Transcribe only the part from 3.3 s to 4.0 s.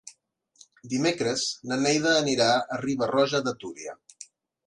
de Túria.